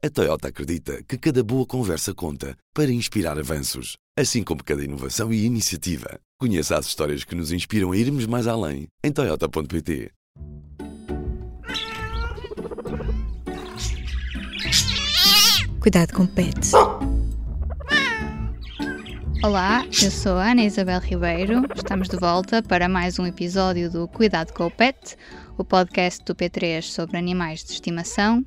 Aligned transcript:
A 0.00 0.08
Toyota 0.08 0.46
acredita 0.46 1.02
que 1.02 1.18
cada 1.18 1.42
boa 1.42 1.66
conversa 1.66 2.14
conta 2.14 2.56
para 2.72 2.88
inspirar 2.88 3.36
avanços, 3.36 3.96
assim 4.16 4.44
como 4.44 4.62
cada 4.62 4.84
inovação 4.84 5.32
e 5.32 5.44
iniciativa. 5.44 6.20
Conheça 6.38 6.78
as 6.78 6.86
histórias 6.86 7.24
que 7.24 7.34
nos 7.34 7.50
inspiram 7.50 7.90
a 7.90 7.96
irmos 7.96 8.24
mais 8.24 8.46
além 8.46 8.86
em 9.02 9.10
Toyota.pt. 9.10 10.12
Cuidado 15.80 16.12
com 16.12 16.28
pets. 16.28 16.70
Olá, 19.42 19.84
eu 20.00 20.12
sou 20.12 20.36
a 20.36 20.52
Ana 20.52 20.62
Isabel 20.62 21.00
Ribeiro. 21.00 21.62
Estamos 21.74 22.08
de 22.08 22.16
volta 22.16 22.62
para 22.62 22.88
mais 22.88 23.18
um 23.18 23.26
episódio 23.26 23.90
do 23.90 24.06
Cuidado 24.06 24.52
com 24.52 24.66
o 24.66 24.70
Pet, 24.70 25.16
o 25.56 25.64
podcast 25.64 26.24
do 26.24 26.36
P3 26.36 26.82
sobre 26.82 27.16
animais 27.16 27.64
de 27.64 27.72
estimação. 27.72 28.46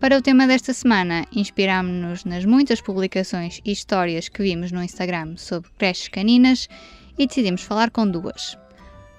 Para 0.00 0.16
o 0.16 0.22
tema 0.22 0.46
desta 0.46 0.72
semana, 0.72 1.26
inspirámos-nos 1.30 2.24
nas 2.24 2.46
muitas 2.46 2.80
publicações 2.80 3.60
e 3.62 3.70
histórias 3.70 4.30
que 4.30 4.42
vimos 4.42 4.72
no 4.72 4.82
Instagram 4.82 5.36
sobre 5.36 5.68
creches 5.76 6.08
caninas 6.08 6.70
e 7.18 7.26
decidimos 7.26 7.60
falar 7.60 7.90
com 7.90 8.10
duas. 8.10 8.56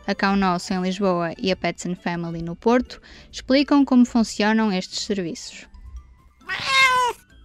A 0.08 0.16
Cão 0.16 0.36
Nosso 0.36 0.74
em 0.74 0.82
Lisboa 0.82 1.36
e 1.38 1.52
a 1.52 1.56
Pets 1.56 1.86
and 1.86 1.98
Family 1.98 2.42
no 2.42 2.56
Porto 2.56 3.00
explicam 3.32 3.86
como 3.86 4.08
funcionam 4.08 4.74
estes 4.74 5.02
serviços. 5.02 5.68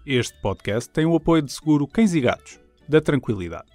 Este 0.07 0.41
podcast 0.41 0.89
tem 0.89 1.05
o 1.05 1.15
apoio 1.15 1.43
de 1.43 1.53
seguro 1.53 1.87
Cães 1.87 2.15
e 2.15 2.23
Gatos, 2.23 2.59
da 2.89 3.03
Tranquilidade. 3.03 3.67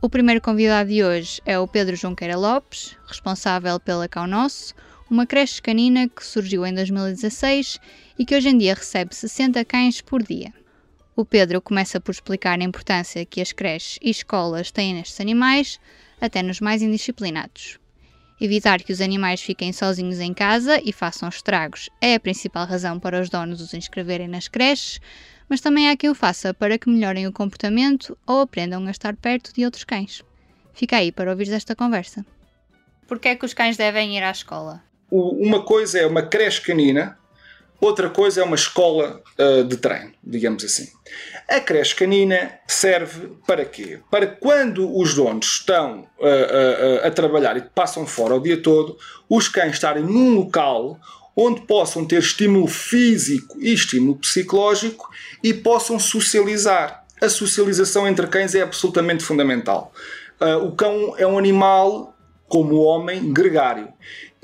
O 0.00 0.08
primeiro 0.08 0.40
convidado 0.40 0.90
de 0.90 1.02
hoje 1.02 1.42
é 1.44 1.58
o 1.58 1.66
Pedro 1.66 1.96
Junqueira 1.96 2.38
Lopes, 2.38 2.96
responsável 3.08 3.80
pela 3.80 4.06
Cão 4.06 4.28
Nosso, 4.28 4.74
uma 5.08 5.26
creche 5.26 5.62
canina 5.62 6.08
que 6.08 6.24
surgiu 6.24 6.66
em 6.66 6.74
2016 6.74 7.78
e 8.18 8.24
que 8.24 8.34
hoje 8.34 8.48
em 8.48 8.58
dia 8.58 8.74
recebe 8.74 9.14
60 9.14 9.64
cães 9.64 10.00
por 10.00 10.22
dia. 10.22 10.52
O 11.14 11.24
Pedro 11.24 11.62
começa 11.62 12.00
por 12.00 12.10
explicar 12.10 12.60
a 12.60 12.64
importância 12.64 13.24
que 13.24 13.40
as 13.40 13.52
creches 13.52 13.98
e 14.02 14.10
escolas 14.10 14.70
têm 14.70 14.94
nestes 14.94 15.20
animais, 15.20 15.80
até 16.20 16.42
nos 16.42 16.60
mais 16.60 16.82
indisciplinados. 16.82 17.78
Evitar 18.38 18.82
que 18.82 18.92
os 18.92 19.00
animais 19.00 19.40
fiquem 19.40 19.72
sozinhos 19.72 20.20
em 20.20 20.34
casa 20.34 20.78
e 20.84 20.92
façam 20.92 21.28
estragos 21.28 21.88
é 22.02 22.14
a 22.14 22.20
principal 22.20 22.66
razão 22.66 23.00
para 23.00 23.20
os 23.20 23.30
donos 23.30 23.62
os 23.62 23.72
inscreverem 23.72 24.28
nas 24.28 24.46
creches, 24.46 25.00
mas 25.48 25.60
também 25.60 25.88
há 25.88 25.96
quem 25.96 26.10
o 26.10 26.14
faça 26.14 26.52
para 26.52 26.76
que 26.76 26.90
melhorem 26.90 27.26
o 27.26 27.32
comportamento 27.32 28.18
ou 28.26 28.40
aprendam 28.40 28.86
a 28.86 28.90
estar 28.90 29.16
perto 29.16 29.54
de 29.54 29.64
outros 29.64 29.84
cães. 29.84 30.22
Fica 30.74 30.96
aí 30.96 31.10
para 31.10 31.30
ouvir 31.30 31.50
esta 31.50 31.74
conversa. 31.74 32.26
Por 33.06 33.18
que 33.18 33.28
é 33.28 33.36
que 33.36 33.46
os 33.46 33.54
cães 33.54 33.78
devem 33.78 34.18
ir 34.18 34.22
à 34.22 34.30
escola? 34.30 34.82
Uma 35.10 35.62
coisa 35.62 35.98
é 35.98 36.06
uma 36.06 36.22
creche 36.22 36.60
canina, 36.60 37.16
outra 37.80 38.10
coisa 38.10 38.40
é 38.40 38.44
uma 38.44 38.56
escola 38.56 39.22
uh, 39.38 39.64
de 39.64 39.76
treino, 39.76 40.12
digamos 40.22 40.64
assim. 40.64 40.88
A 41.48 41.60
creche 41.60 41.94
canina 41.94 42.58
serve 42.66 43.30
para 43.46 43.64
quê? 43.64 44.00
Para 44.10 44.26
quando 44.26 44.96
os 44.96 45.14
donos 45.14 45.46
estão 45.46 46.00
uh, 46.18 46.24
uh, 46.24 47.06
a 47.06 47.10
trabalhar 47.10 47.56
e 47.56 47.62
passam 47.62 48.06
fora 48.06 48.34
o 48.34 48.40
dia 48.40 48.60
todo, 48.60 48.98
os 49.28 49.48
cães 49.48 49.74
estarem 49.74 50.02
num 50.02 50.34
local 50.34 50.98
onde 51.36 51.60
possam 51.62 52.04
ter 52.04 52.18
estímulo 52.18 52.66
físico 52.66 53.58
e 53.60 53.72
estímulo 53.72 54.16
psicológico 54.16 55.08
e 55.42 55.52
possam 55.52 55.98
socializar. 55.98 57.04
A 57.20 57.28
socialização 57.28 58.08
entre 58.08 58.26
cães 58.26 58.54
é 58.54 58.62
absolutamente 58.62 59.22
fundamental. 59.22 59.92
o 60.62 60.72
cão 60.72 61.14
é 61.16 61.26
um 61.26 61.38
animal, 61.38 62.14
como 62.48 62.74
o 62.74 62.82
homem, 62.82 63.32
gregário. 63.32 63.88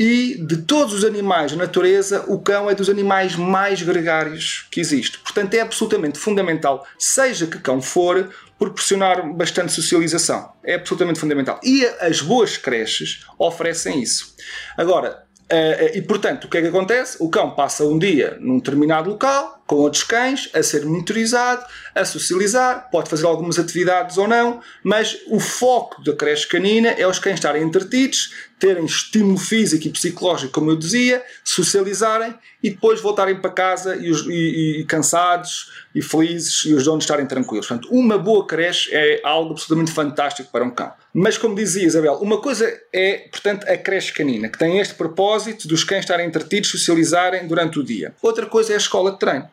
E 0.04 0.34
de 0.36 0.56
todos 0.56 0.92
os 0.94 1.04
animais 1.04 1.52
da 1.52 1.58
natureza, 1.58 2.24
o 2.26 2.40
cão 2.40 2.68
é 2.68 2.74
dos 2.74 2.90
animais 2.90 3.36
mais 3.36 3.80
gregários 3.82 4.66
que 4.68 4.80
existe. 4.80 5.16
Portanto, 5.20 5.54
é 5.54 5.60
absolutamente 5.60 6.18
fundamental, 6.18 6.84
seja 6.98 7.46
que 7.46 7.56
cão 7.60 7.80
for, 7.80 8.28
proporcionar 8.58 9.32
bastante 9.32 9.72
socialização. 9.72 10.54
É 10.64 10.74
absolutamente 10.74 11.20
fundamental. 11.20 11.60
E 11.62 11.86
as 12.00 12.20
boas 12.20 12.56
creches 12.56 13.24
oferecem 13.38 14.02
isso. 14.02 14.34
Agora, 14.76 15.22
Uh, 15.52 15.98
e 15.98 16.00
portanto, 16.00 16.44
o 16.44 16.48
que 16.48 16.56
é 16.56 16.62
que 16.62 16.68
acontece? 16.68 17.18
O 17.20 17.28
cão 17.28 17.50
passa 17.50 17.84
um 17.84 17.98
dia 17.98 18.38
num 18.40 18.56
determinado 18.56 19.10
local, 19.10 19.61
com 19.72 19.78
outros 19.78 20.04
cães, 20.04 20.50
a 20.52 20.62
ser 20.62 20.84
monitorizado, 20.84 21.64
a 21.94 22.04
socializar, 22.04 22.90
pode 22.90 23.08
fazer 23.08 23.24
algumas 23.24 23.58
atividades 23.58 24.18
ou 24.18 24.28
não, 24.28 24.60
mas 24.84 25.16
o 25.28 25.40
foco 25.40 26.04
da 26.04 26.14
creche 26.14 26.46
canina 26.46 26.90
é 26.90 27.06
os 27.06 27.18
cães 27.18 27.36
estarem 27.36 27.62
entretidos, 27.62 28.34
terem 28.58 28.84
estímulo 28.84 29.38
físico 29.38 29.88
e 29.88 29.90
psicológico, 29.90 30.52
como 30.52 30.70
eu 30.70 30.76
dizia, 30.76 31.22
socializarem 31.42 32.34
e 32.62 32.70
depois 32.70 33.00
voltarem 33.00 33.40
para 33.40 33.50
casa 33.50 33.96
e, 33.96 34.10
os, 34.10 34.26
e, 34.26 34.80
e 34.80 34.84
cansados 34.84 35.72
e 35.94 36.00
felizes 36.00 36.64
e 36.66 36.74
os 36.74 36.84
donos 36.84 37.04
estarem 37.04 37.26
tranquilos. 37.26 37.66
Portanto, 37.66 37.88
uma 37.90 38.16
boa 38.16 38.46
creche 38.46 38.90
é 38.92 39.20
algo 39.24 39.52
absolutamente 39.52 39.90
fantástico 39.90 40.50
para 40.52 40.64
um 40.64 40.70
cão. 40.70 40.92
Mas, 41.12 41.36
como 41.36 41.54
dizia 41.54 41.84
Isabel, 41.84 42.14
uma 42.14 42.40
coisa 42.40 42.72
é, 42.92 43.26
portanto, 43.30 43.68
a 43.68 43.76
creche 43.76 44.12
canina, 44.12 44.48
que 44.48 44.58
tem 44.58 44.78
este 44.78 44.94
propósito 44.94 45.66
dos 45.66 45.82
cães 45.82 46.04
estarem 46.04 46.26
entretidos, 46.26 46.70
socializarem 46.70 47.46
durante 47.46 47.80
o 47.80 47.82
dia. 47.82 48.14
Outra 48.22 48.46
coisa 48.46 48.72
é 48.72 48.74
a 48.76 48.78
escola 48.78 49.10
de 49.10 49.18
treino. 49.18 49.48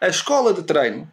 A 0.00 0.08
escola 0.08 0.52
de 0.52 0.62
treino 0.62 1.10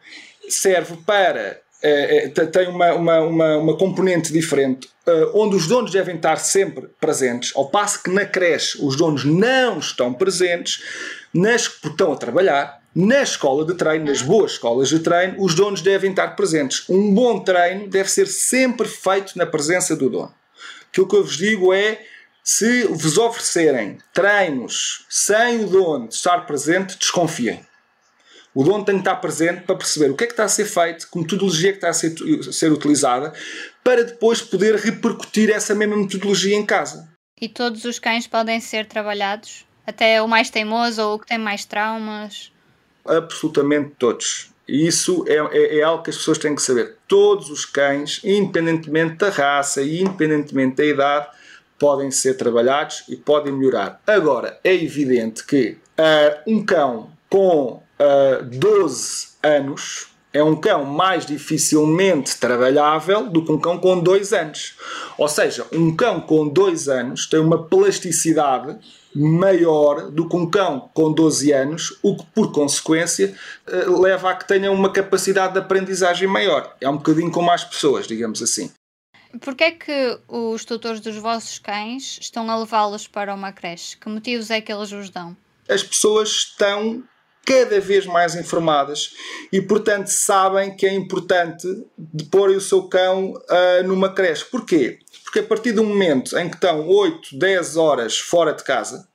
serve 0.50 0.98
para 1.06 1.60
é, 1.82 2.26
é, 2.26 2.30
tem 2.30 2.68
uma, 2.68 2.94
uma, 2.94 3.20
uma, 3.20 3.58
uma, 3.58 3.78
componente 3.78 4.34
diferente, 4.34 4.88
uh, 5.08 5.40
onde 5.40 5.56
os 5.56 5.68
donos 5.68 5.92
devem 5.92 6.16
estar 6.16 6.38
sempre 6.38 6.88
presentes, 7.00 7.56
ao 7.56 7.70
passo 7.70 8.02
que 8.02 8.10
na 8.10 8.26
creche 8.26 8.80
os 8.82 8.96
donos 8.96 9.24
não 9.24 9.78
estão 9.78 10.12
presentes, 10.12 10.84
nas, 11.34 11.68
porque 11.68 11.90
estão 11.90 12.12
a 12.12 12.16
trabalhar. 12.16 12.82
Na 12.96 13.22
escola 13.22 13.64
de 13.64 13.76
treino, 13.76 14.06
nas 14.06 14.24
boas 14.24 14.54
escolas 14.54 14.90
de 14.90 15.00
treino, 15.00 15.36
os 15.38 15.54
donos 15.54 15.82
devem 15.82 16.10
estar 16.10 16.30
presentes. 16.30 16.84
Um 16.90 17.14
bom 17.14 17.42
treino 17.42 17.88
deve 17.88 18.10
ser 18.10 18.26
sempre 18.26 18.88
feito 18.88 19.38
na 19.38 19.46
presença 19.46 19.96
do 19.96 20.10
dono. 20.10 20.34
Aquilo 20.90 21.08
que 21.08 21.16
eu 21.16 21.24
vos 21.24 21.38
digo 21.38 21.72
é 21.72 22.02
se 22.44 22.86
vos 22.86 23.20
oferecerem 23.20 24.00
treinos 24.12 25.06
sem 25.10 25.66
o 25.66 25.68
dono 25.68 26.10
estar 26.10 26.48
presente, 26.48 26.98
desconfiem. 26.98 27.64
O 28.58 28.64
dono 28.64 28.84
tem 28.84 28.96
que 28.96 29.02
estar 29.02 29.18
presente 29.18 29.62
para 29.62 29.76
perceber 29.76 30.10
o 30.10 30.16
que 30.16 30.24
é 30.24 30.28
que 30.28 30.34
está 30.34 30.46
a 30.46 30.50
ser 30.50 30.66
feito, 30.66 31.08
que 31.12 31.20
metodologia 31.20 31.70
é 31.70 31.72
que 31.74 31.78
está 31.78 31.90
a 31.90 31.94
ser, 31.94 32.16
ser 32.52 32.72
utilizada, 32.72 33.32
para 33.84 34.04
depois 34.04 34.42
poder 34.42 34.74
repercutir 34.78 35.52
essa 35.52 35.76
mesma 35.76 35.96
metodologia 35.96 36.56
em 36.56 36.66
casa. 36.66 37.08
E 37.40 37.48
todos 37.48 37.86
os 37.86 38.00
cães 38.00 38.26
podem 38.26 38.60
ser 38.60 38.88
trabalhados? 38.88 39.64
Até 39.86 40.20
o 40.24 40.28
mais 40.28 40.50
teimoso 40.50 41.04
ou 41.04 41.14
o 41.14 41.20
que 41.20 41.28
tem 41.28 41.38
mais 41.38 41.66
traumas? 41.66 42.52
Absolutamente 43.06 43.92
todos. 44.00 44.50
E 44.68 44.88
isso 44.88 45.24
é, 45.28 45.36
é, 45.36 45.78
é, 45.78 45.84
algo 45.84 46.02
que 46.02 46.10
as 46.10 46.18
pessoas 46.18 46.40
têm 46.40 46.56
que 46.56 46.62
saber. 46.64 46.96
Todos 47.08 47.52
os 47.52 47.64
cães, 47.64 48.22
independentemente 48.24 49.18
da 49.18 49.30
raça 49.30 49.84
e 49.84 50.02
independentemente 50.02 50.78
da 50.78 50.84
idade, 50.84 51.28
podem 51.78 52.10
ser 52.10 52.34
trabalhados 52.34 53.04
e 53.08 53.18
podem 53.18 53.54
melhorar. 53.54 54.02
Agora, 54.08 54.60
é 54.64 54.74
evidente 54.74 55.46
que 55.46 55.78
uh, 56.00 56.52
um 56.52 56.66
cão 56.66 57.12
com 57.30 57.86
uh, 58.00 58.44
12 58.44 59.28
anos 59.44 60.08
é 60.34 60.44
um 60.44 60.56
cão 60.56 60.86
mais 60.86 61.26
dificilmente 61.26 62.38
trabalhável 62.38 63.30
do 63.30 63.44
que 63.44 63.52
um 63.52 63.60
cão 63.60 63.80
com 63.80 64.00
2 64.00 64.34
anos. 64.34 64.76
Ou 65.18 65.28
seja, 65.28 65.66
um 65.72 65.96
cão 65.96 66.20
com 66.20 66.48
2 66.48 66.88
anos 66.90 67.28
tem 67.28 67.40
uma 67.40 67.64
plasticidade 67.64 68.78
maior 69.16 70.12
do 70.12 70.30
que 70.30 70.36
um 70.36 70.50
cão 70.50 70.90
com 70.94 71.12
12 71.12 71.52
anos, 71.52 71.98
o 72.04 72.16
que 72.16 72.26
por 72.36 72.52
consequência 72.52 73.36
leva 74.00 74.30
a 74.30 74.36
que 74.36 74.48
tenha 74.48 74.72
uma 74.72 74.92
capacidade 74.92 75.54
de 75.54 75.60
aprendizagem 75.60 76.28
maior. 76.28 76.76
É 76.80 76.88
um 76.88 76.98
bocadinho 76.98 77.32
como 77.32 77.50
as 77.50 77.64
pessoas, 77.64 78.06
digamos 78.08 78.42
assim. 78.42 78.72
Porquê 79.42 79.64
é 79.66 79.72
que 79.72 80.20
os 80.28 80.64
tutores 80.64 81.02
dos 81.02 81.16
vossos 81.18 81.60
cães 81.60 82.18
estão 82.22 82.50
a 82.50 82.58
levá-los 82.58 83.08
para 83.08 83.34
uma 83.34 83.52
creche? 83.52 83.98
Que 83.98 84.08
motivos 84.08 84.50
é 84.50 84.62
que 84.62 84.72
eles 84.72 84.92
vos 84.92 85.10
dão? 85.10 85.36
As 85.68 85.84
pessoas 85.84 86.30
estão 86.30 87.04
cada 87.48 87.80
vez 87.80 88.06
mais 88.06 88.36
informadas 88.36 89.14
e, 89.54 89.62
portanto, 89.62 90.08
sabem 90.08 90.76
que 90.76 90.86
é 90.86 90.94
importante 90.94 91.66
de 91.98 92.26
pôr 92.26 92.50
o 92.50 92.60
seu 92.60 92.84
cão 92.90 93.32
uh, 93.32 93.88
numa 93.88 94.14
creche. 94.14 94.44
Porquê? 94.44 95.00
Porque 95.24 95.40
a 95.40 95.44
partir 95.44 95.72
do 95.72 95.82
momento 95.82 96.38
em 96.38 96.50
que 96.50 96.56
estão 96.56 96.86
8, 96.86 97.40
10 97.40 97.78
horas 97.78 98.20
fora 98.20 98.52
de 98.52 98.66
casa, 98.66 99.08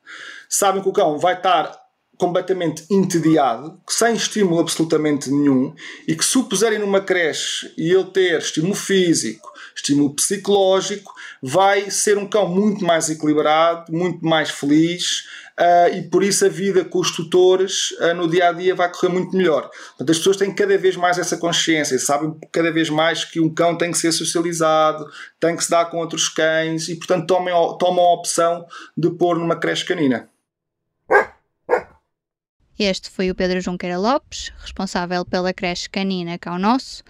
sabem 0.49 0.83
que 0.83 0.89
o 0.89 0.93
cão 0.95 1.19
vai 1.19 1.35
estar 1.35 1.79
completamente 2.17 2.85
entediado, 2.91 3.79
sem 3.89 4.15
estímulo 4.15 4.61
absolutamente 4.61 5.31
nenhum, 5.31 5.75
e 6.07 6.15
que 6.15 6.25
se 6.25 6.39
o 6.39 6.45
puserem 6.45 6.79
numa 6.79 7.01
creche 7.01 7.71
e 7.77 7.91
ele 7.91 8.05
ter 8.05 8.39
estímulo 8.39 8.75
físico, 8.75 9.53
estímulo 9.75 10.15
psicológico, 10.15 11.13
vai 11.43 11.91
ser 11.91 12.17
um 12.17 12.27
cão 12.27 12.49
muito 12.49 12.85
mais 12.85 13.11
equilibrado, 13.11 13.93
muito 13.93 14.25
mais 14.25 14.51
feliz, 14.51 15.25
Uh, 15.59 15.97
e 15.97 16.03
por 16.09 16.25
isso 16.25 16.47
a 16.47 16.49
vida 16.49 16.83
com 16.85 16.99
os 16.99 17.15
tutores 17.15 17.91
uh, 18.01 18.15
no 18.15 18.29
dia 18.29 18.49
a 18.49 18.53
dia 18.53 18.75
vai 18.75 18.91
correr 18.91 19.13
muito 19.13 19.37
melhor. 19.37 19.71
Portanto, 19.89 20.11
as 20.11 20.19
pessoas 20.19 20.37
têm 20.39 20.55
cada 20.55 20.77
vez 20.79 20.97
mais 20.97 21.19
essa 21.19 21.37
consciência, 21.37 21.99
sabem 21.99 22.35
cada 22.51 22.73
vez 22.73 22.89
mais 22.89 23.25
que 23.25 23.39
um 23.39 23.53
cão 23.53 23.77
tem 23.77 23.91
que 23.91 23.99
ser 23.99 24.13
socializado, 24.13 25.07
tem 25.39 25.55
que 25.55 25.63
se 25.63 25.71
dar 25.71 25.87
com 25.87 25.99
outros 25.99 26.29
cães 26.29 26.89
e, 26.89 26.97
portanto, 26.97 27.27
tomam, 27.27 27.77
tomam 27.77 28.05
a 28.05 28.15
opção 28.15 28.67
de 28.97 29.11
pôr 29.11 29.39
numa 29.39 29.57
creche 29.57 29.85
canina. 29.85 30.29
Este 32.79 33.11
foi 33.11 33.31
o 33.31 33.35
Pedro 33.35 33.61
Junqueira 33.61 33.99
Lopes, 33.99 34.51
responsável 34.59 35.25
pela 35.25 35.53
creche 35.53 35.89
canina 35.89 36.39
Cão 36.39 36.59
Nosso. 36.59 37.05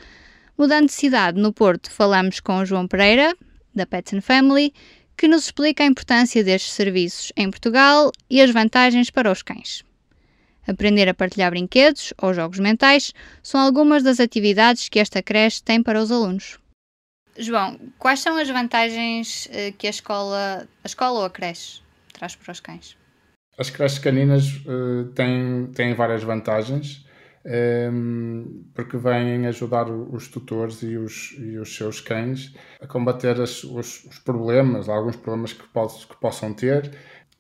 Mudando 0.59 0.87
de 0.87 0.93
cidade, 0.93 1.41
no 1.41 1.53
Porto, 1.53 1.91
falamos 1.91 2.41
com 2.41 2.59
o 2.59 2.67
João 2.67 2.87
Pereira, 2.89 3.35
da 3.75 3.87
Pets 3.87 4.13
and 4.13 4.21
Family, 4.21 4.75
que 5.17 5.29
nos 5.29 5.45
explica 5.45 5.85
a 5.85 5.87
importância 5.87 6.43
destes 6.43 6.73
serviços 6.73 7.33
em 7.37 7.51
Portugal 7.51 8.11
e 8.29 8.41
as 8.41 8.51
vantagens 8.51 9.11
para 9.11 9.31
os 9.31 9.43
cães. 9.43 9.85
Aprender 10.67 11.09
a 11.09 11.15
partilhar 11.15 11.51
brinquedos 11.51 12.15
ou 12.21 12.33
jogos 12.33 12.59
mentais 12.59 13.13
são 13.43 13.61
algumas 13.61 14.03
das 14.03 14.21
atividades 14.21 14.89
que 14.89 15.01
esta 15.01 15.23
creche 15.23 15.63
tem 15.63 15.83
para 15.83 16.01
os 16.01 16.11
alunos. 16.13 16.59
João, 17.37 17.79
quais 17.99 18.21
são 18.21 18.37
as 18.37 18.49
vantagens 18.49 19.49
eh, 19.51 19.73
que 19.73 19.87
a 19.87 19.91
escola, 19.91 20.69
a 20.85 20.87
escola 20.87 21.21
ou 21.21 21.25
a 21.25 21.31
creche 21.31 21.81
traz 22.13 22.37
para 22.37 22.53
os 22.53 22.61
cães? 22.61 22.97
As 23.59 23.71
creches 23.71 23.99
caninas 23.99 24.47
uh, 24.67 25.05
têm, 25.15 25.67
têm 25.75 25.95
várias 25.95 26.23
vantagens, 26.23 27.05
um, 27.45 27.51
ehm, 27.51 28.65
porque 28.75 28.97
vêm 28.97 29.47
ajudar 29.47 29.91
os 29.91 30.29
tutores 30.29 30.83
e 30.83 30.97
os, 30.97 31.35
e 31.39 31.59
os 31.59 31.75
seus 31.75 32.01
cães 32.01 32.55
a 32.81 32.87
combater 32.87 33.41
as, 33.41 33.65
os, 33.65 34.05
os, 34.05 34.19
problemas, 34.19 34.89
alguns 34.89 35.17
problemas 35.17 35.53
que, 35.53 35.67
poss, 35.69 36.05
que 36.05 36.17
possam 36.17 36.55
ter, 36.55 36.91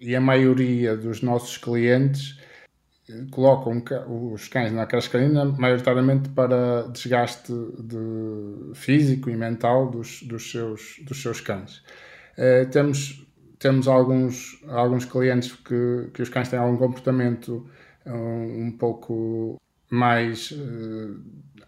e 0.00 0.16
a 0.16 0.20
maioria 0.20 0.96
dos 0.96 1.22
nossos 1.22 1.56
clientes 1.56 2.38
colocam 3.30 3.82
os 4.32 4.48
cães 4.48 4.72
na 4.72 4.86
creche 4.86 5.10
canina 5.10 5.44
maioritariamente 5.44 6.28
para 6.30 6.88
desgaste 6.88 7.52
de 7.52 8.74
físico 8.74 9.28
e 9.28 9.36
mental 9.36 9.90
dos, 9.90 10.22
dos, 10.22 10.50
seus, 10.50 10.96
dos 11.04 11.20
seus 11.20 11.40
cães. 11.40 11.82
Uh, 12.38 12.68
temos 12.70 13.22
temos 13.62 13.86
alguns, 13.86 14.60
alguns 14.66 15.04
clientes 15.04 15.52
que, 15.52 16.10
que 16.12 16.20
os 16.20 16.28
cães 16.28 16.48
têm 16.48 16.58
algum 16.58 16.76
comportamento 16.76 17.64
um, 18.04 18.66
um 18.66 18.76
pouco 18.76 19.60
mais 19.92 20.50
uh, 20.52 21.20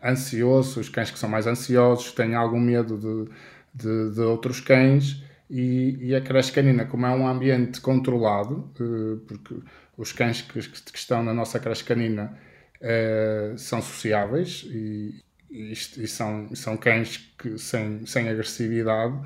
ansioso, 0.02 0.80
os 0.80 0.88
cães 0.88 1.10
que 1.10 1.18
são 1.18 1.28
mais 1.28 1.46
ansiosos, 1.46 2.10
têm 2.12 2.34
algum 2.34 2.58
medo 2.58 2.96
de, 2.96 3.30
de, 3.74 4.14
de 4.14 4.20
outros 4.22 4.60
cães 4.60 5.22
e, 5.50 5.98
e, 6.00 6.14
a 6.14 6.22
creche 6.22 6.50
canina, 6.50 6.86
como 6.86 7.04
é 7.04 7.10
um 7.10 7.28
ambiente 7.28 7.82
controlado, 7.82 8.72
uh, 8.80 9.18
porque 9.26 9.56
os 9.94 10.10
cães 10.10 10.40
que, 10.40 10.58
que, 10.58 10.98
estão 10.98 11.22
na 11.22 11.34
nossa 11.34 11.60
creche 11.60 11.84
canina 11.84 12.34
uh, 12.80 13.58
são 13.58 13.82
sociáveis 13.82 14.64
e, 14.70 15.22
e, 15.50 15.72
e, 15.72 16.08
são, 16.08 16.48
são 16.54 16.78
cães 16.78 17.30
que, 17.38 17.58
sem, 17.58 18.06
sem 18.06 18.26
agressividade 18.30 19.20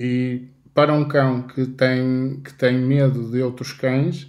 e 0.00 0.48
para 0.72 0.94
um 0.94 1.06
cão 1.06 1.42
que 1.42 1.66
tem, 1.66 2.40
que 2.42 2.54
tem 2.54 2.78
medo 2.78 3.30
de 3.30 3.42
outros 3.42 3.72
cães, 3.72 4.26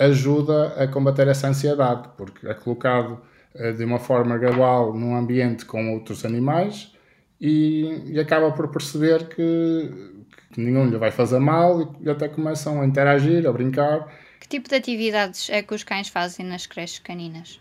ajuda 0.00 0.82
a 0.82 0.88
combater 0.88 1.28
essa 1.28 1.48
ansiedade, 1.48 2.08
porque 2.16 2.46
é 2.46 2.54
colocado 2.54 3.20
de 3.76 3.84
uma 3.84 3.98
forma 3.98 4.36
gradual 4.38 4.94
num 4.94 5.16
ambiente 5.16 5.64
com 5.64 5.92
outros 5.94 6.24
animais 6.24 6.92
e, 7.40 8.12
e 8.12 8.20
acaba 8.20 8.52
por 8.52 8.68
perceber 8.68 9.28
que, 9.28 9.90
que, 10.52 10.60
nenhum 10.60 10.88
lhe 10.88 10.96
vai 10.96 11.10
fazer 11.10 11.38
mal 11.38 11.96
e, 12.00 12.10
até 12.10 12.28
começam 12.28 12.80
a 12.80 12.86
interagir, 12.86 13.46
a 13.46 13.52
brincar. 13.52 14.06
Que 14.40 14.48
tipo 14.48 14.68
de 14.68 14.76
atividades 14.76 15.48
é 15.50 15.62
que 15.62 15.74
os 15.74 15.84
cães 15.84 16.08
fazem 16.08 16.46
nas 16.46 16.66
creches 16.66 16.98
caninas? 16.98 17.60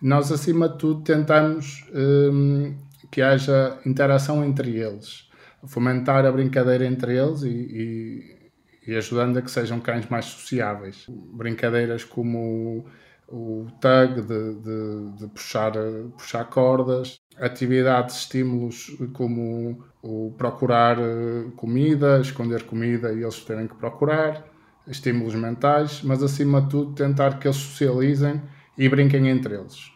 Nós, 0.00 0.32
acima 0.32 0.68
de 0.68 0.78
tudo, 0.78 1.02
tentamos 1.02 1.84
um, 1.94 2.74
que 3.10 3.22
haja 3.22 3.78
interação 3.86 4.44
entre 4.44 4.76
eles 4.76 5.30
fomentar 5.66 6.26
a 6.26 6.32
brincadeira 6.32 6.84
entre 6.84 7.16
eles 7.16 7.42
e, 7.42 7.48
e, 7.48 8.50
e, 8.86 8.96
ajudando 8.96 9.38
a 9.38 9.42
que 9.42 9.50
sejam 9.50 9.80
cães 9.80 10.06
mais 10.08 10.24
sociáveis. 10.26 11.06
Brincadeiras 11.08 12.04
como 12.04 12.84
o, 13.32 13.66
tug 13.80 14.20
de, 14.20 14.54
de, 14.54 15.10
de, 15.18 15.26
puxar, 15.28 15.72
puxar 16.16 16.44
cordas, 16.44 17.18
atividades, 17.38 18.16
estímulos 18.16 18.94
como 19.14 19.82
o 20.02 20.34
procurar 20.36 20.98
eh, 20.98 21.50
comida, 21.56 22.20
esconder 22.20 22.64
comida 22.64 23.12
e 23.12 23.22
eles 23.22 23.40
terem 23.40 23.66
que 23.66 23.74
procurar, 23.74 24.44
estímulos 24.86 25.34
mentais, 25.34 26.02
mas 26.02 26.22
acima 26.22 26.60
de 26.60 26.68
tudo 26.68 26.94
tentar 26.94 27.38
que 27.38 27.46
eles 27.46 27.56
socializem 27.56 28.42
e 28.76 28.88
brinquem 28.88 29.28
entre 29.28 29.54
eles. 29.54 29.90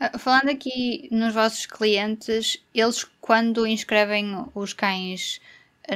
Ah, 0.00 0.16
falando 0.16 0.50
aqui 0.50 1.08
nos 1.10 1.34
vossos 1.34 1.66
clientes, 1.66 2.64
eles 2.72 3.04
quando 3.20 3.66
inscrevem 3.66 4.46
os 4.54 4.72
cães 4.72 5.40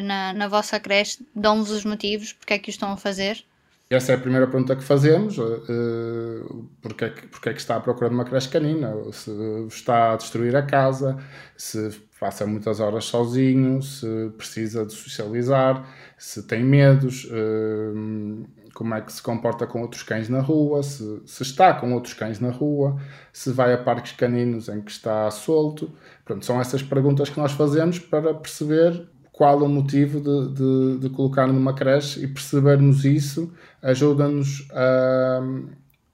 na, 0.02 0.32
na 0.32 0.48
vossa 0.48 0.80
creche, 0.80 1.24
dão-vos 1.34 1.70
os 1.70 1.84
motivos 1.84 2.32
porque 2.32 2.54
é 2.54 2.58
que 2.58 2.68
o 2.68 2.70
estão 2.70 2.90
a 2.90 2.96
fazer? 2.96 3.44
Essa 3.94 4.12
é 4.12 4.14
a 4.14 4.18
primeira 4.18 4.46
pergunta 4.46 4.74
que 4.74 4.82
fazemos. 4.82 5.36
Uh, 5.38 6.68
porque, 6.80 7.04
é 7.04 7.10
que, 7.10 7.26
porque 7.28 7.48
é 7.50 7.52
que 7.52 7.60
está 7.60 7.76
à 7.76 7.80
procura 7.80 8.08
de 8.08 8.14
uma 8.14 8.24
creche 8.24 8.48
canina? 8.48 8.94
Se 9.12 9.30
está 9.68 10.12
a 10.12 10.16
destruir 10.16 10.56
a 10.56 10.62
casa, 10.62 11.16
se 11.56 11.90
passa 12.18 12.46
muitas 12.46 12.80
horas 12.80 13.04
sozinho, 13.04 13.82
se 13.82 14.32
precisa 14.36 14.86
de 14.86 14.92
socializar, 14.92 15.86
se 16.16 16.42
tem 16.44 16.64
medos. 16.64 17.24
Uh, 17.24 18.46
como 18.74 18.94
é 18.94 19.00
que 19.02 19.12
se 19.12 19.22
comporta 19.22 19.66
com 19.66 19.82
outros 19.82 20.02
cães 20.02 20.28
na 20.28 20.40
rua, 20.40 20.82
se, 20.82 21.22
se 21.26 21.42
está 21.42 21.74
com 21.74 21.92
outros 21.92 22.14
cães 22.14 22.40
na 22.40 22.50
rua, 22.50 22.96
se 23.32 23.52
vai 23.52 23.72
a 23.72 23.78
parques 23.78 24.12
caninos 24.12 24.68
em 24.68 24.80
que 24.80 24.90
está 24.90 25.30
solto. 25.30 25.92
Pronto, 26.24 26.44
são 26.44 26.60
essas 26.60 26.82
perguntas 26.82 27.28
que 27.28 27.38
nós 27.38 27.52
fazemos 27.52 27.98
para 27.98 28.32
perceber 28.32 29.11
qual 29.32 29.62
o 29.62 29.68
motivo 29.68 30.20
de, 30.20 30.54
de, 30.54 30.98
de 31.00 31.10
colocar 31.10 31.46
numa 31.46 31.74
creche 31.74 32.22
e 32.22 32.28
percebermos 32.28 33.04
isso 33.04 33.52
ajuda-nos 33.80 34.68
a, 34.70 35.40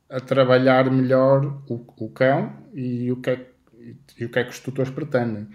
a 0.09 0.21
trabalhar 0.21 0.91
melhor 0.91 1.61
o, 1.69 1.85
o 1.99 2.09
cão 2.11 2.57
e 2.73 3.11
o, 3.11 3.21
que 3.21 3.31
é, 3.31 3.47
e 4.19 4.25
o 4.25 4.31
que 4.31 4.39
é 4.39 4.45
que 4.45 4.51
os 4.51 4.61
tutores 4.61 4.91
pretendem. 4.91 5.49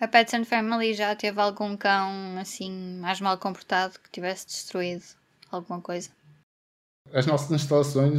A 0.00 0.08
Pets 0.08 0.32
and 0.32 0.44
Family 0.44 0.94
já 0.94 1.14
teve 1.14 1.38
algum 1.40 1.76
cão 1.76 2.38
assim 2.38 2.98
mais 3.00 3.20
mal 3.20 3.36
comportado 3.36 3.98
que 3.98 4.10
tivesse 4.10 4.46
destruído 4.46 5.04
alguma 5.50 5.80
coisa? 5.80 6.08
as 7.12 7.26
nossas 7.26 7.50
instalações, 7.50 8.12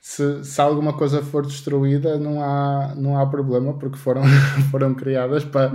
se, 0.00 0.44
se 0.44 0.60
alguma 0.60 0.96
coisa 0.96 1.22
for 1.22 1.46
destruída, 1.46 2.18
não 2.18 2.42
há, 2.42 2.94
não 2.96 3.18
há 3.18 3.26
problema, 3.26 3.74
porque 3.74 3.96
foram, 3.96 4.22
foram 4.70 4.94
criadas 4.94 5.44
para, 5.44 5.72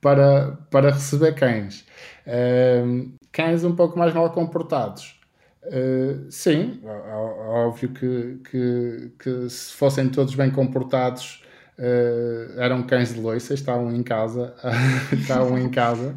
para, 0.00 0.58
para 0.70 0.90
receber 0.90 1.34
cães. 1.34 1.84
Uh, 2.26 3.12
cães 3.32 3.64
um 3.64 3.74
pouco 3.74 3.98
mais 3.98 4.12
mal 4.14 4.30
comportados. 4.30 5.18
Uh, 5.64 6.30
sim, 6.30 6.80
óbvio 6.84 7.90
que, 7.90 8.40
que, 8.50 9.12
que 9.18 9.50
se 9.50 9.74
fossem 9.74 10.08
todos 10.08 10.34
bem 10.34 10.50
comportados, 10.50 11.42
uh, 11.78 12.60
eram 12.60 12.82
cães 12.82 13.12
de 13.12 13.20
loiça, 13.20 13.54
estavam 13.54 13.94
em 13.94 14.02
casa, 14.02 14.54
estavam 15.12 15.58
em 15.58 15.68
casa, 15.68 16.16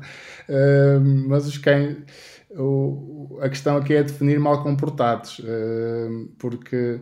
mas 1.27 1.47
os 1.47 1.57
cães 1.57 1.97
o, 2.51 3.39
a 3.41 3.47
questão 3.47 3.77
aqui 3.77 3.93
é 3.93 4.03
definir 4.03 4.37
mal 4.37 4.61
comportados, 4.61 5.39
porque 6.37 6.99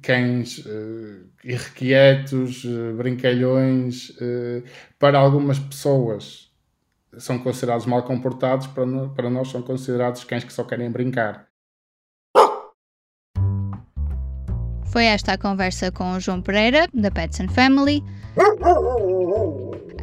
cães 0.00 0.58
uh, 0.58 1.28
irrequietos, 1.44 2.64
uh, 2.64 2.94
brincalhões, 2.96 4.10
uh, 4.10 4.62
para 4.98 5.18
algumas 5.18 5.58
pessoas 5.58 6.50
são 7.18 7.38
considerados 7.38 7.84
mal 7.84 8.02
comportados, 8.04 8.66
para, 8.68 8.86
no, 8.86 9.10
para 9.10 9.28
nós 9.28 9.48
são 9.48 9.60
considerados 9.62 10.24
cães 10.24 10.44
que 10.44 10.52
só 10.52 10.64
querem 10.64 10.90
brincar. 10.90 11.46
Foi 14.86 15.04
esta 15.04 15.32
a 15.32 15.38
conversa 15.38 15.90
com 15.90 16.12
o 16.12 16.20
João 16.20 16.42
Pereira, 16.42 16.86
da 16.92 17.10
Pets 17.10 17.40
and 17.40 17.48
Family. 17.48 18.02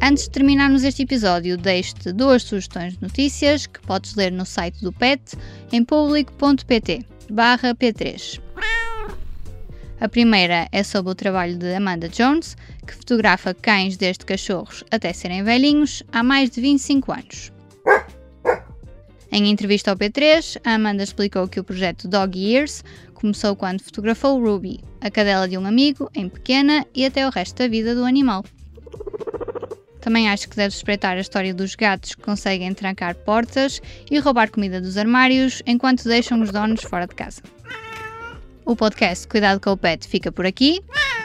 Antes 0.02 0.24
de 0.24 0.30
terminarmos 0.30 0.82
este 0.82 1.02
episódio, 1.02 1.56
deixo-te 1.56 2.12
duas 2.12 2.42
sugestões 2.42 2.94
de 2.94 3.02
notícias 3.02 3.66
que 3.66 3.80
podes 3.80 4.14
ler 4.16 4.32
no 4.32 4.44
site 4.44 4.82
do 4.82 4.92
PET 4.92 5.36
em 5.70 5.84
público.pt 5.84 7.06
P3. 7.30 8.49
A 10.00 10.08
primeira 10.08 10.66
é 10.72 10.82
sobre 10.82 11.12
o 11.12 11.14
trabalho 11.14 11.58
de 11.58 11.74
Amanda 11.74 12.08
Jones, 12.08 12.56
que 12.86 12.94
fotografa 12.94 13.52
cães 13.52 13.98
desde 13.98 14.24
cachorros 14.24 14.82
até 14.90 15.12
serem 15.12 15.44
velhinhos 15.44 16.02
há 16.10 16.22
mais 16.22 16.48
de 16.48 16.58
25 16.62 17.12
anos. 17.12 17.52
Em 19.30 19.50
entrevista 19.50 19.90
ao 19.90 19.96
P3, 19.98 20.58
a 20.64 20.74
Amanda 20.74 21.02
explicou 21.02 21.46
que 21.46 21.60
o 21.60 21.64
projeto 21.64 22.08
Dog 22.08 22.38
Years 22.38 22.82
começou 23.12 23.54
quando 23.54 23.82
fotografou 23.82 24.40
Ruby, 24.40 24.80
a 25.02 25.10
cadela 25.10 25.46
de 25.46 25.58
um 25.58 25.66
amigo, 25.66 26.10
em 26.14 26.30
pequena 26.30 26.86
e 26.94 27.04
até 27.04 27.26
o 27.26 27.30
resto 27.30 27.58
da 27.58 27.68
vida 27.68 27.94
do 27.94 28.04
animal. 28.04 28.42
Também 30.00 30.30
acho 30.30 30.48
que 30.48 30.56
deves 30.56 30.76
espreitar 30.76 31.18
a 31.18 31.20
história 31.20 31.52
dos 31.52 31.74
gatos 31.74 32.14
que 32.14 32.22
conseguem 32.22 32.72
trancar 32.72 33.14
portas 33.16 33.82
e 34.10 34.18
roubar 34.18 34.50
comida 34.50 34.80
dos 34.80 34.96
armários 34.96 35.62
enquanto 35.66 36.04
deixam 36.04 36.40
os 36.40 36.50
donos 36.50 36.82
fora 36.82 37.06
de 37.06 37.14
casa. 37.14 37.42
O 38.64 38.76
podcast 38.76 39.26
Cuidado 39.26 39.60
com 39.60 39.70
o 39.70 39.76
Pet 39.76 40.06
fica 40.06 40.30
por 40.30 40.46
aqui. 40.46 40.80